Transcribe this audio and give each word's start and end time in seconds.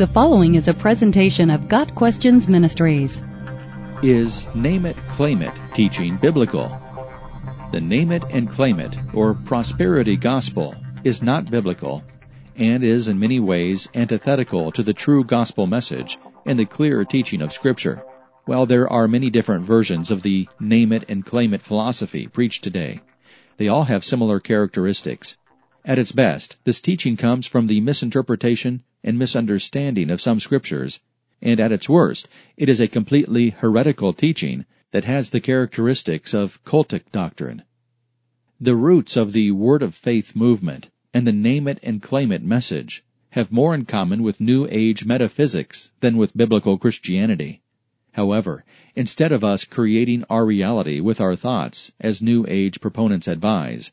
The 0.00 0.06
following 0.06 0.54
is 0.54 0.66
a 0.66 0.72
presentation 0.72 1.50
of 1.50 1.68
Got 1.68 1.94
Questions 1.94 2.48
Ministries. 2.48 3.20
Is 4.02 4.48
Name 4.54 4.86
It, 4.86 4.96
Claim 5.10 5.42
It 5.42 5.52
teaching 5.74 6.16
biblical? 6.16 6.74
The 7.70 7.82
Name 7.82 8.10
It 8.10 8.24
and 8.30 8.48
Claim 8.48 8.80
It, 8.80 8.96
or 9.12 9.34
prosperity 9.34 10.16
gospel, 10.16 10.74
is 11.04 11.22
not 11.22 11.50
biblical 11.50 12.02
and 12.56 12.82
is 12.82 13.08
in 13.08 13.18
many 13.18 13.40
ways 13.40 13.90
antithetical 13.94 14.72
to 14.72 14.82
the 14.82 14.94
true 14.94 15.22
gospel 15.22 15.66
message 15.66 16.16
and 16.46 16.58
the 16.58 16.64
clear 16.64 17.04
teaching 17.04 17.42
of 17.42 17.52
Scripture. 17.52 18.02
While 18.46 18.64
there 18.64 18.90
are 18.90 19.06
many 19.06 19.28
different 19.28 19.66
versions 19.66 20.10
of 20.10 20.22
the 20.22 20.48
name 20.58 20.94
it 20.94 21.04
and 21.10 21.26
claim 21.26 21.52
it 21.52 21.60
philosophy 21.60 22.26
preached 22.26 22.64
today, 22.64 23.02
they 23.58 23.68
all 23.68 23.84
have 23.84 24.06
similar 24.06 24.40
characteristics. 24.40 25.36
At 25.84 25.98
its 25.98 26.12
best, 26.12 26.56
this 26.64 26.80
teaching 26.80 27.18
comes 27.18 27.46
from 27.46 27.66
the 27.66 27.82
misinterpretation 27.82 28.82
and 29.02 29.18
misunderstanding 29.18 30.10
of 30.10 30.20
some 30.20 30.40
scriptures, 30.40 31.00
and 31.40 31.58
at 31.58 31.72
its 31.72 31.88
worst, 31.88 32.28
it 32.56 32.68
is 32.68 32.80
a 32.80 32.88
completely 32.88 33.50
heretical 33.50 34.12
teaching 34.12 34.64
that 34.90 35.04
has 35.04 35.30
the 35.30 35.40
characteristics 35.40 36.34
of 36.34 36.62
cultic 36.64 37.02
doctrine. 37.12 37.62
The 38.60 38.76
roots 38.76 39.16
of 39.16 39.32
the 39.32 39.50
Word 39.52 39.82
of 39.82 39.94
Faith 39.94 40.36
movement 40.36 40.90
and 41.14 41.26
the 41.26 41.32
name 41.32 41.66
it 41.66 41.80
and 41.82 42.02
claim 42.02 42.30
it 42.30 42.42
message 42.42 43.04
have 43.30 43.52
more 43.52 43.74
in 43.74 43.84
common 43.84 44.22
with 44.22 44.40
New 44.40 44.66
Age 44.70 45.04
metaphysics 45.04 45.90
than 46.00 46.16
with 46.16 46.36
biblical 46.36 46.76
Christianity. 46.78 47.62
However, 48.12 48.64
instead 48.96 49.32
of 49.32 49.44
us 49.44 49.64
creating 49.64 50.24
our 50.28 50.44
reality 50.44 51.00
with 51.00 51.20
our 51.20 51.36
thoughts, 51.36 51.92
as 52.00 52.20
New 52.20 52.44
Age 52.48 52.80
proponents 52.80 53.28
advise, 53.28 53.92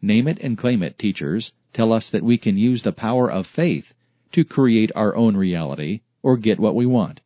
Name 0.00 0.28
it 0.28 0.38
and 0.40 0.56
claim 0.56 0.82
it 0.82 0.98
teachers 0.98 1.52
tell 1.72 1.92
us 1.92 2.08
that 2.10 2.22
we 2.22 2.38
can 2.38 2.56
use 2.56 2.82
the 2.82 2.92
power 2.92 3.30
of 3.30 3.46
faith 3.46 3.94
to 4.32 4.44
create 4.44 4.92
our 4.94 5.14
own 5.16 5.36
reality 5.36 6.00
or 6.22 6.36
get 6.36 6.58
what 6.58 6.74
we 6.74 6.86
want. 6.86 7.20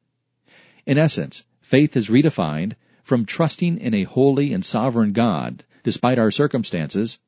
In 0.87 0.99
essence, 0.99 1.45
faith 1.61 1.97
is 1.97 2.09
redefined 2.09 2.75
from 3.03 3.25
trusting 3.25 3.79
in 3.79 3.95
a 3.95 4.05
holy 4.05 4.53
and 4.53 4.65
sovereign 4.65 5.13
God 5.13 5.65
despite 5.83 6.19
our 6.19 6.31
circumstances 6.31 7.19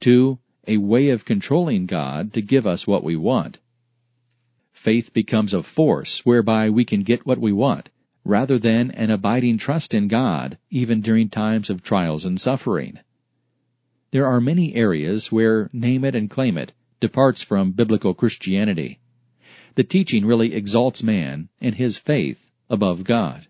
to 0.00 0.38
a 0.66 0.76
way 0.76 1.10
of 1.10 1.24
controlling 1.24 1.86
God 1.86 2.32
to 2.34 2.42
give 2.42 2.66
us 2.66 2.86
what 2.86 3.04
we 3.04 3.16
want. 3.16 3.58
Faith 4.72 5.12
becomes 5.12 5.54
a 5.54 5.62
force 5.62 6.24
whereby 6.26 6.68
we 6.68 6.84
can 6.84 7.02
get 7.02 7.26
what 7.26 7.38
we 7.38 7.52
want 7.52 7.88
rather 8.24 8.58
than 8.58 8.90
an 8.90 9.10
abiding 9.10 9.56
trust 9.56 9.94
in 9.94 10.08
God 10.08 10.58
even 10.70 11.00
during 11.00 11.28
times 11.28 11.70
of 11.70 11.82
trials 11.82 12.24
and 12.24 12.40
suffering. 12.40 12.98
There 14.10 14.26
are 14.26 14.40
many 14.40 14.74
areas 14.74 15.30
where 15.30 15.70
name 15.72 16.04
it 16.04 16.14
and 16.14 16.28
claim 16.28 16.58
it 16.58 16.72
departs 17.00 17.42
from 17.42 17.72
biblical 17.72 18.14
Christianity. 18.14 18.98
The 19.76 19.84
teaching 19.84 20.24
really 20.24 20.54
exalts 20.54 21.02
man 21.02 21.50
and 21.60 21.74
his 21.74 21.98
faith 21.98 22.50
above 22.68 23.04
God. 23.04 23.46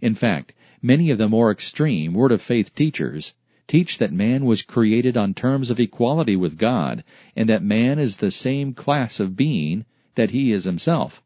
In 0.00 0.14
fact, 0.14 0.54
many 0.82 1.10
of 1.10 1.18
the 1.18 1.28
more 1.28 1.50
extreme 1.50 2.14
Word 2.14 2.32
of 2.32 2.42
Faith 2.42 2.74
teachers 2.74 3.34
teach 3.68 3.98
that 3.98 4.10
man 4.10 4.46
was 4.46 4.62
created 4.62 5.16
on 5.18 5.34
terms 5.34 5.70
of 5.70 5.78
equality 5.78 6.34
with 6.34 6.56
God 6.56 7.04
and 7.36 7.48
that 7.48 7.62
man 7.62 7.98
is 7.98 8.16
the 8.16 8.30
same 8.30 8.72
class 8.72 9.20
of 9.20 9.36
being 9.36 9.84
that 10.14 10.30
he 10.30 10.50
is 10.50 10.64
himself. 10.64 11.22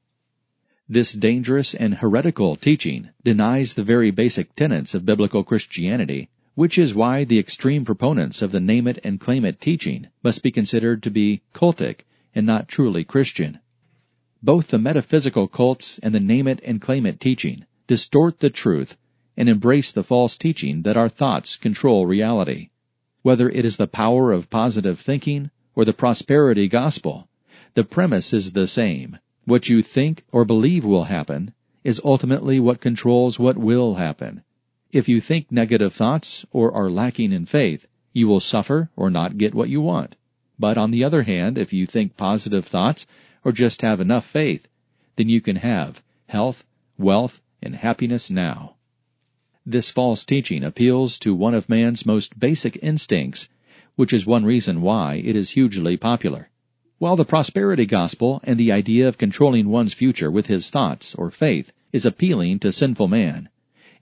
This 0.88 1.12
dangerous 1.12 1.72
and 1.72 1.94
heretical 1.94 2.56
teaching 2.56 3.10
denies 3.22 3.74
the 3.74 3.84
very 3.84 4.10
basic 4.10 4.56
tenets 4.56 4.94
of 4.94 5.06
biblical 5.06 5.44
Christianity 5.44 6.28
which 6.56 6.76
is 6.76 6.92
why 6.92 7.22
the 7.22 7.38
extreme 7.38 7.84
proponents 7.84 8.42
of 8.42 8.50
the 8.50 8.58
name 8.58 8.88
it 8.88 8.98
and 9.04 9.20
claim 9.20 9.44
it 9.44 9.60
teaching 9.60 10.08
must 10.24 10.42
be 10.42 10.50
considered 10.50 11.04
to 11.04 11.10
be 11.10 11.40
cultic 11.54 12.00
and 12.34 12.44
not 12.44 12.66
truly 12.66 13.04
Christian. 13.04 13.60
Both 14.42 14.68
the 14.68 14.78
metaphysical 14.78 15.48
cults 15.48 15.98
and 15.98 16.14
the 16.14 16.20
name 16.20 16.48
it 16.48 16.60
and 16.64 16.80
claim 16.80 17.04
it 17.04 17.20
teaching 17.20 17.66
distort 17.86 18.40
the 18.40 18.50
truth 18.50 18.96
and 19.36 19.48
embrace 19.48 19.92
the 19.92 20.02
false 20.02 20.36
teaching 20.36 20.82
that 20.82 20.96
our 20.96 21.08
thoughts 21.08 21.56
control 21.56 22.06
reality. 22.06 22.70
Whether 23.22 23.50
it 23.50 23.64
is 23.64 23.76
the 23.76 23.86
power 23.86 24.32
of 24.32 24.48
positive 24.48 24.98
thinking 24.98 25.50
or 25.74 25.84
the 25.84 25.92
prosperity 25.92 26.68
gospel, 26.68 27.28
the 27.74 27.84
premise 27.84 28.32
is 28.32 28.52
the 28.52 28.66
same. 28.66 29.18
What 29.44 29.68
you 29.68 29.82
think 29.82 30.24
or 30.32 30.44
believe 30.44 30.84
will 30.84 31.04
happen 31.04 31.52
is 31.84 32.00
ultimately 32.04 32.60
what 32.60 32.80
controls 32.80 33.38
what 33.38 33.58
will 33.58 33.96
happen. 33.96 34.42
If 34.90 35.08
you 35.08 35.20
think 35.20 35.52
negative 35.52 35.92
thoughts 35.92 36.46
or 36.50 36.72
are 36.72 36.90
lacking 36.90 37.32
in 37.32 37.44
faith, 37.44 37.86
you 38.12 38.26
will 38.26 38.40
suffer 38.40 38.90
or 38.96 39.10
not 39.10 39.38
get 39.38 39.54
what 39.54 39.68
you 39.68 39.80
want. 39.80 40.16
But 40.58 40.78
on 40.78 40.90
the 40.90 41.04
other 41.04 41.24
hand, 41.24 41.58
if 41.58 41.72
you 41.72 41.86
think 41.86 42.16
positive 42.16 42.66
thoughts 42.66 43.06
or 43.44 43.52
just 43.52 43.82
have 43.82 44.00
enough 44.00 44.26
faith, 44.26 44.68
then 45.16 45.28
you 45.28 45.40
can 45.40 45.56
have 45.56 46.02
health, 46.26 46.64
wealth, 46.98 47.40
and 47.62 47.76
happiness 47.76 48.30
now. 48.30 48.76
This 49.66 49.90
false 49.90 50.24
teaching 50.24 50.64
appeals 50.64 51.18
to 51.20 51.34
one 51.34 51.54
of 51.54 51.68
man's 51.68 52.06
most 52.06 52.38
basic 52.38 52.78
instincts, 52.82 53.48
which 53.96 54.12
is 54.12 54.26
one 54.26 54.44
reason 54.44 54.80
why 54.80 55.16
it 55.16 55.36
is 55.36 55.50
hugely 55.50 55.96
popular. 55.96 56.50
While 56.98 57.16
the 57.16 57.24
prosperity 57.24 57.86
gospel 57.86 58.40
and 58.44 58.58
the 58.58 58.72
idea 58.72 59.08
of 59.08 59.16
controlling 59.16 59.68
one's 59.68 59.94
future 59.94 60.30
with 60.30 60.46
his 60.46 60.70
thoughts 60.70 61.14
or 61.14 61.30
faith 61.30 61.72
is 61.92 62.04
appealing 62.04 62.58
to 62.60 62.72
sinful 62.72 63.08
man, 63.08 63.48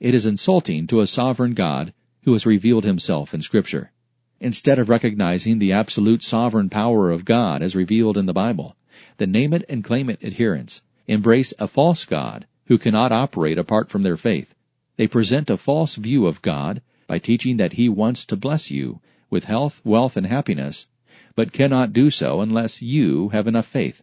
it 0.00 0.14
is 0.14 0.26
insulting 0.26 0.86
to 0.88 1.00
a 1.00 1.06
sovereign 1.06 1.54
God 1.54 1.92
who 2.22 2.32
has 2.32 2.46
revealed 2.46 2.84
himself 2.84 3.34
in 3.34 3.42
Scripture. 3.42 3.92
Instead 4.40 4.78
of 4.78 4.88
recognizing 4.88 5.58
the 5.58 5.72
absolute 5.72 6.22
sovereign 6.22 6.68
power 6.68 7.10
of 7.10 7.24
God 7.24 7.62
as 7.62 7.74
revealed 7.74 8.18
in 8.18 8.26
the 8.26 8.32
Bible, 8.32 8.76
the 9.18 9.26
name 9.26 9.52
it 9.52 9.64
and 9.68 9.84
claim 9.84 10.08
it 10.08 10.24
adherents 10.24 10.82
embrace 11.06 11.52
a 11.58 11.68
false 11.68 12.04
God 12.04 12.46
who 12.66 12.78
cannot 12.78 13.12
operate 13.12 13.58
apart 13.58 13.90
from 13.90 14.02
their 14.02 14.16
faith. 14.16 14.54
They 14.96 15.06
present 15.06 15.50
a 15.50 15.56
false 15.56 15.96
view 15.96 16.26
of 16.26 16.42
God 16.42 16.82
by 17.06 17.18
teaching 17.18 17.56
that 17.56 17.74
He 17.74 17.88
wants 17.88 18.24
to 18.26 18.36
bless 18.36 18.70
you 18.70 19.00
with 19.30 19.44
health, 19.44 19.80
wealth, 19.84 20.16
and 20.16 20.26
happiness, 20.26 20.86
but 21.34 21.52
cannot 21.52 21.92
do 21.92 22.10
so 22.10 22.40
unless 22.40 22.82
you 22.82 23.28
have 23.30 23.46
enough 23.46 23.66
faith. 23.66 24.02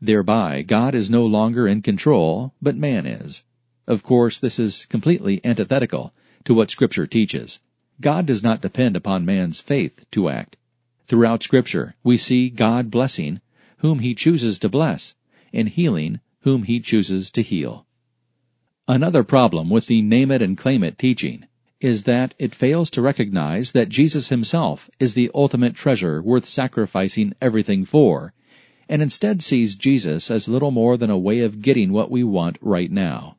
Thereby, 0.00 0.62
God 0.62 0.94
is 0.94 1.10
no 1.10 1.26
longer 1.26 1.68
in 1.68 1.82
control, 1.82 2.54
but 2.62 2.76
man 2.76 3.06
is. 3.06 3.44
Of 3.86 4.02
course, 4.02 4.40
this 4.40 4.58
is 4.58 4.86
completely 4.86 5.40
antithetical 5.44 6.14
to 6.44 6.54
what 6.54 6.70
Scripture 6.70 7.06
teaches. 7.06 7.60
God 8.00 8.24
does 8.24 8.42
not 8.42 8.62
depend 8.62 8.96
upon 8.96 9.26
man's 9.26 9.60
faith 9.60 10.06
to 10.12 10.30
act. 10.30 10.56
Throughout 11.06 11.42
Scripture, 11.42 11.96
we 12.02 12.16
see 12.16 12.48
God 12.48 12.90
blessing 12.90 13.40
whom 13.80 13.98
He 13.98 14.14
chooses 14.14 14.58
to 14.60 14.68
bless, 14.68 15.14
and 15.52 15.68
healing 15.68 16.20
whom 16.40 16.62
He 16.62 16.80
chooses 16.80 17.30
to 17.32 17.42
heal. 17.42 17.86
Another 18.88 19.22
problem 19.22 19.68
with 19.68 19.86
the 19.86 20.02
name 20.02 20.30
it 20.30 20.42
and 20.42 20.56
claim 20.56 20.82
it 20.82 20.98
teaching 20.98 21.44
is 21.80 22.04
that 22.04 22.34
it 22.38 22.54
fails 22.54 22.90
to 22.90 23.02
recognize 23.02 23.72
that 23.72 23.88
Jesus 23.88 24.28
Himself 24.28 24.90
is 24.98 25.14
the 25.14 25.30
ultimate 25.34 25.74
treasure 25.74 26.20
worth 26.22 26.44
sacrificing 26.44 27.34
everything 27.40 27.84
for, 27.84 28.34
and 28.88 29.00
instead 29.00 29.42
sees 29.42 29.76
Jesus 29.76 30.30
as 30.30 30.48
little 30.48 30.70
more 30.70 30.96
than 30.96 31.10
a 31.10 31.18
way 31.18 31.40
of 31.40 31.62
getting 31.62 31.92
what 31.92 32.10
we 32.10 32.24
want 32.24 32.58
right 32.60 32.90
now. 32.90 33.36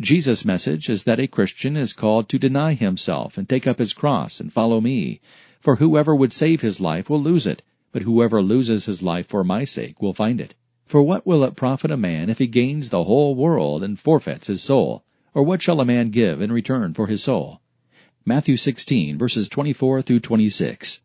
Jesus' 0.00 0.44
message 0.44 0.88
is 0.88 1.02
that 1.02 1.20
a 1.20 1.26
Christian 1.26 1.76
is 1.76 1.92
called 1.92 2.28
to 2.28 2.38
deny 2.38 2.74
himself 2.74 3.36
and 3.36 3.48
take 3.48 3.66
up 3.66 3.78
his 3.78 3.92
cross 3.92 4.40
and 4.40 4.52
follow 4.52 4.80
me. 4.80 5.20
For 5.60 5.76
whoever 5.76 6.14
would 6.14 6.32
save 6.32 6.60
his 6.60 6.80
life 6.80 7.10
will 7.10 7.20
lose 7.20 7.46
it, 7.46 7.62
but 7.98 8.04
whoever 8.04 8.40
loses 8.40 8.86
his 8.86 9.02
life 9.02 9.26
for 9.26 9.42
my 9.42 9.64
sake 9.64 10.00
will 10.00 10.14
find 10.14 10.40
it. 10.40 10.54
For 10.86 11.02
what 11.02 11.26
will 11.26 11.42
it 11.42 11.56
profit 11.56 11.90
a 11.90 11.96
man 11.96 12.30
if 12.30 12.38
he 12.38 12.46
gains 12.46 12.90
the 12.90 13.02
whole 13.02 13.34
world 13.34 13.82
and 13.82 13.98
forfeits 13.98 14.46
his 14.46 14.62
soul? 14.62 15.02
Or 15.34 15.42
what 15.42 15.60
shall 15.60 15.80
a 15.80 15.84
man 15.84 16.10
give 16.10 16.40
in 16.40 16.52
return 16.52 16.94
for 16.94 17.08
his 17.08 17.24
soul? 17.24 17.60
Matthew 18.24 18.56
16 18.56 19.18
verses 19.18 19.48
24 19.48 20.02
through 20.02 20.20
26. 20.20 21.02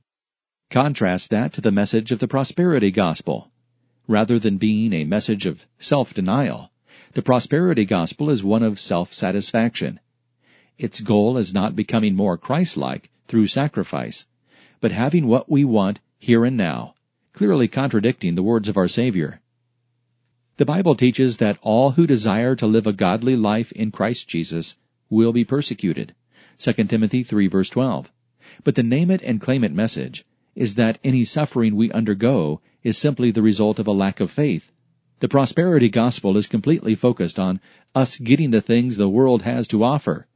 Contrast 0.69 1.31
that 1.31 1.51
to 1.53 1.61
the 1.61 1.71
message 1.71 2.11
of 2.11 2.19
the 2.19 2.27
prosperity 2.27 2.91
gospel. 2.91 3.49
Rather 4.07 4.37
than 4.37 4.57
being 4.57 4.93
a 4.93 5.03
message 5.03 5.47
of 5.47 5.65
self-denial, 5.79 6.69
the 7.13 7.23
prosperity 7.23 7.85
gospel 7.85 8.29
is 8.29 8.43
one 8.43 8.61
of 8.61 8.79
self-satisfaction. 8.79 9.99
Its 10.77 11.01
goal 11.01 11.39
is 11.39 11.55
not 11.55 11.75
becoming 11.75 12.13
more 12.13 12.37
Christ-like 12.37 13.09
through 13.27 13.47
sacrifice, 13.47 14.27
but 14.79 14.91
having 14.91 15.25
what 15.25 15.49
we 15.49 15.65
want 15.65 15.99
here 16.23 16.45
and 16.45 16.55
now, 16.55 16.95
clearly 17.33 17.67
contradicting 17.67 18.35
the 18.35 18.43
words 18.43 18.67
of 18.69 18.77
our 18.77 18.87
Savior. 18.87 19.41
The 20.57 20.65
Bible 20.65 20.95
teaches 20.95 21.37
that 21.37 21.59
all 21.61 21.91
who 21.91 22.07
desire 22.07 22.55
to 22.55 22.67
live 22.67 22.87
a 22.87 22.93
godly 22.93 23.35
life 23.35 23.71
in 23.71 23.91
Christ 23.91 24.27
Jesus 24.27 24.75
will 25.09 25.33
be 25.33 25.43
persecuted. 25.43 26.15
2 26.59 26.73
Timothy 26.85 27.23
3 27.23 27.47
verse 27.47 27.69
12. 27.69 28.11
But 28.63 28.75
the 28.75 28.83
name 28.83 29.11
it 29.11 29.21
and 29.21 29.41
claim 29.41 29.63
it 29.63 29.73
message 29.73 30.25
is 30.55 30.75
that 30.75 30.99
any 31.03 31.25
suffering 31.25 31.75
we 31.75 31.91
undergo 31.91 32.61
is 32.83 32.97
simply 32.97 33.31
the 33.31 33.41
result 33.41 33.79
of 33.79 33.87
a 33.87 33.91
lack 33.91 34.19
of 34.19 34.31
faith 34.31 34.71
the 35.23 35.29
prosperity 35.29 35.87
gospel 35.87 36.35
is 36.35 36.47
completely 36.47 36.95
focused 36.95 37.39
on 37.39 37.61
us 37.95 38.17
getting 38.17 38.51
the 38.51 38.59
things 38.59 38.97
the 38.97 39.07
world 39.07 39.43
has 39.43 39.69
to 39.69 39.81
offer. 39.81 40.27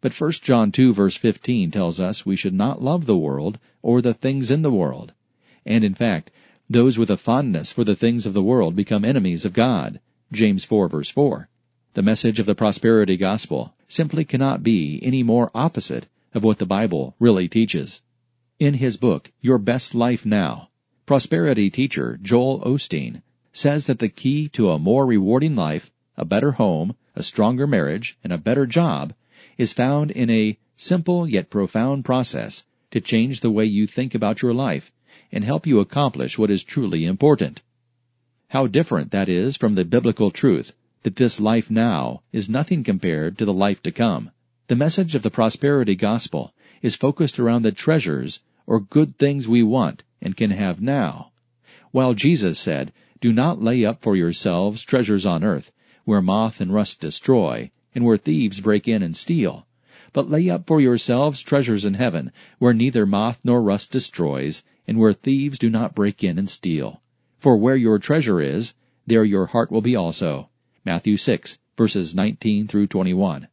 But 0.00 0.12
1 0.12 0.32
John 0.42 0.72
2 0.72 0.92
verse 0.92 1.16
15 1.16 1.70
tells 1.70 2.00
us 2.00 2.26
we 2.26 2.34
should 2.34 2.52
not 2.52 2.82
love 2.82 3.06
the 3.06 3.16
world 3.16 3.60
or 3.80 4.02
the 4.02 4.12
things 4.12 4.50
in 4.50 4.62
the 4.62 4.72
world. 4.72 5.12
And 5.66 5.82
in 5.82 5.94
fact, 5.94 6.30
those 6.68 6.98
with 6.98 7.10
a 7.10 7.16
fondness 7.16 7.72
for 7.72 7.84
the 7.84 7.96
things 7.96 8.26
of 8.26 8.34
the 8.34 8.42
world 8.42 8.74
become 8.74 9.04
enemies 9.04 9.44
of 9.44 9.52
God, 9.52 10.00
James 10.32 10.64
4 10.64 10.88
verse 10.88 11.10
4. 11.10 11.48
The 11.94 12.02
message 12.02 12.38
of 12.38 12.46
the 12.46 12.54
prosperity 12.54 13.16
gospel 13.16 13.74
simply 13.86 14.24
cannot 14.24 14.62
be 14.62 14.98
any 15.02 15.22
more 15.22 15.50
opposite 15.54 16.06
of 16.34 16.42
what 16.42 16.58
the 16.58 16.66
Bible 16.66 17.14
really 17.18 17.48
teaches. 17.48 18.02
In 18.58 18.74
his 18.74 18.96
book, 18.96 19.32
Your 19.40 19.58
Best 19.58 19.94
Life 19.94 20.26
Now, 20.26 20.70
prosperity 21.06 21.70
teacher 21.70 22.18
Joel 22.20 22.60
Osteen 22.60 23.22
says 23.52 23.86
that 23.86 24.00
the 24.00 24.08
key 24.08 24.48
to 24.48 24.70
a 24.70 24.78
more 24.78 25.06
rewarding 25.06 25.54
life, 25.54 25.90
a 26.16 26.24
better 26.24 26.52
home, 26.52 26.96
a 27.14 27.22
stronger 27.22 27.66
marriage, 27.66 28.18
and 28.24 28.32
a 28.32 28.38
better 28.38 28.66
job 28.66 29.14
is 29.56 29.72
found 29.72 30.10
in 30.10 30.30
a 30.30 30.58
simple 30.76 31.28
yet 31.28 31.50
profound 31.50 32.04
process 32.04 32.64
to 32.90 33.00
change 33.00 33.40
the 33.40 33.50
way 33.50 33.64
you 33.64 33.86
think 33.86 34.14
about 34.14 34.42
your 34.42 34.52
life 34.52 34.90
and 35.34 35.44
help 35.44 35.66
you 35.66 35.80
accomplish 35.80 36.38
what 36.38 36.48
is 36.48 36.62
truly 36.62 37.04
important. 37.04 37.60
How 38.50 38.68
different 38.68 39.10
that 39.10 39.28
is 39.28 39.56
from 39.56 39.74
the 39.74 39.84
biblical 39.84 40.30
truth 40.30 40.72
that 41.02 41.16
this 41.16 41.40
life 41.40 41.68
now 41.68 42.22
is 42.32 42.48
nothing 42.48 42.84
compared 42.84 43.36
to 43.38 43.44
the 43.44 43.52
life 43.52 43.82
to 43.82 43.90
come. 43.90 44.30
The 44.68 44.76
message 44.76 45.16
of 45.16 45.22
the 45.22 45.32
prosperity 45.32 45.96
gospel 45.96 46.54
is 46.82 46.94
focused 46.94 47.40
around 47.40 47.62
the 47.62 47.72
treasures 47.72 48.40
or 48.64 48.78
good 48.78 49.18
things 49.18 49.48
we 49.48 49.64
want 49.64 50.04
and 50.22 50.36
can 50.36 50.52
have 50.52 50.80
now. 50.80 51.32
While 51.90 52.14
Jesus 52.14 52.58
said, 52.58 52.92
Do 53.20 53.32
not 53.32 53.60
lay 53.60 53.84
up 53.84 54.02
for 54.02 54.14
yourselves 54.14 54.82
treasures 54.82 55.26
on 55.26 55.42
earth, 55.42 55.72
where 56.04 56.22
moth 56.22 56.60
and 56.60 56.72
rust 56.72 57.00
destroy, 57.00 57.72
and 57.92 58.04
where 58.04 58.16
thieves 58.16 58.60
break 58.60 58.86
in 58.86 59.02
and 59.02 59.16
steal. 59.16 59.66
But 60.14 60.30
lay 60.30 60.48
up 60.48 60.66
for 60.68 60.80
yourselves 60.80 61.42
treasures 61.42 61.84
in 61.84 61.94
heaven, 61.94 62.30
where 62.60 62.72
neither 62.72 63.04
moth 63.04 63.40
nor 63.42 63.60
rust 63.60 63.90
destroys, 63.90 64.62
and 64.86 64.96
where 64.96 65.12
thieves 65.12 65.58
do 65.58 65.68
not 65.68 65.96
break 65.96 66.22
in 66.22 66.38
and 66.38 66.48
steal. 66.48 67.02
For 67.40 67.56
where 67.56 67.74
your 67.74 67.98
treasure 67.98 68.40
is, 68.40 68.74
there 69.06 69.24
your 69.24 69.46
heart 69.46 69.72
will 69.72 69.82
be 69.82 69.96
also. 69.96 70.50
Matthew 70.84 71.16
6, 71.16 71.58
verses 71.76 72.14
19 72.14 72.68
through 72.68 72.86
21. 72.86 73.48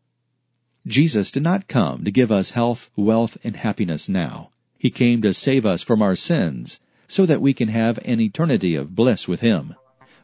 Jesus 0.86 1.32
did 1.32 1.42
not 1.42 1.68
come 1.68 2.04
to 2.04 2.12
give 2.12 2.32
us 2.32 2.52
health, 2.52 2.92
wealth, 2.96 3.38
and 3.44 3.56
happiness 3.56 4.08
now. 4.08 4.52
He 4.78 4.92
came 4.92 5.24
to 5.24 5.34
save 5.34 5.66
us 5.66 5.82
from 5.82 6.04
our 6.04 6.16
sins, 6.16 6.80
so 7.08 7.26
that 7.26 7.42
we 7.42 7.56
can 7.56 7.70
have 7.70 7.98
an 8.06 8.20
eternity 8.20 8.76
of 8.76 8.96
bliss 8.96 9.28
with 9.28 9.42
Him. 9.42 9.74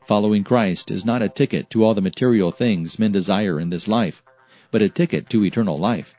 Following 0.06 0.44
Christ 0.44 0.92
is 0.92 1.04
not 1.04 1.24
a 1.24 1.30
ticket 1.30 1.72
to 1.72 1.84
all 1.84 1.96
the 1.96 2.02
material 2.02 2.52
things 2.52 3.00
men 3.00 3.12
desire 3.12 3.60
in 3.60 3.72
this 3.72 3.88
life, 3.88 4.22
but 4.70 4.84
a 4.84 4.90
ticket 4.90 5.30
to 5.32 5.44
eternal 5.44 5.80
life. 5.80 6.14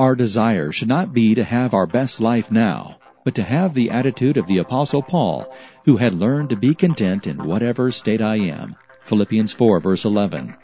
Our 0.00 0.16
desire 0.16 0.72
should 0.72 0.88
not 0.88 1.12
be 1.12 1.34
to 1.34 1.44
have 1.44 1.74
our 1.74 1.86
best 1.86 2.22
life 2.22 2.50
now, 2.50 2.96
but 3.22 3.34
to 3.34 3.42
have 3.42 3.74
the 3.74 3.90
attitude 3.90 4.38
of 4.38 4.46
the 4.46 4.56
Apostle 4.56 5.02
Paul, 5.02 5.54
who 5.84 5.98
had 5.98 6.14
learned 6.14 6.48
to 6.48 6.56
be 6.56 6.74
content 6.74 7.26
in 7.26 7.44
whatever 7.44 7.92
state 7.92 8.22
I 8.22 8.36
am. 8.36 8.76
Philippians 9.04 9.52
4 9.52 9.78
verse 9.78 10.06
11. 10.06 10.56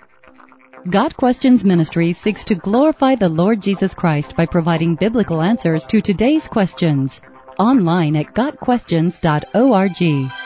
Got 0.89 1.19
Questions 1.19 1.67
Ministry 1.67 2.15
seeks 2.15 2.45
to 2.45 2.55
glorify 2.55 3.15
the 3.15 3.29
Lord 3.29 3.61
Jesus 3.61 3.95
Christ 3.95 4.35
by 4.37 4.47
providing 4.47 4.95
biblical 4.95 5.43
answers 5.43 5.87
to 5.89 6.01
today's 6.01 6.49
questions. 6.49 7.21
Online 7.59 8.17
at 8.17 8.33
GotQuestions.org. 8.33 10.46